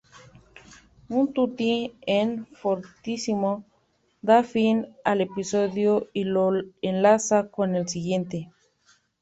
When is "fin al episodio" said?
4.55-6.07